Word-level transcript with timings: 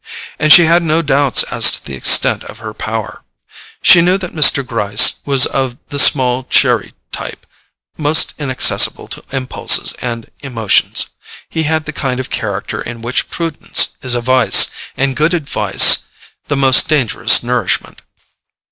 And 0.39 0.51
she 0.51 0.65
had 0.65 0.81
no 0.81 1.03
doubts 1.03 1.43
as 1.53 1.73
to 1.73 1.85
the 1.85 1.93
extent 1.93 2.43
of 2.45 2.57
her 2.57 2.73
power. 2.73 3.23
She 3.83 4.01
knew 4.01 4.17
that 4.17 4.33
Mr. 4.33 4.65
Gryce 4.65 5.19
was 5.27 5.45
of 5.45 5.77
the 5.89 5.99
small 5.99 6.43
chary 6.45 6.95
type 7.11 7.45
most 7.97 8.33
inaccessible 8.39 9.07
to 9.09 9.23
impulses 9.31 9.93
and 10.01 10.31
emotions. 10.39 11.09
He 11.49 11.65
had 11.69 11.85
the 11.85 11.93
kind 11.93 12.19
of 12.19 12.31
character 12.31 12.81
in 12.81 13.03
which 13.03 13.29
prudence 13.29 13.89
is 14.01 14.15
a 14.15 14.21
vice, 14.21 14.71
and 14.97 15.15
good 15.15 15.35
advice 15.35 16.05
the 16.47 16.55
most 16.57 16.87
dangerous 16.87 17.43
nourishment. 17.43 18.01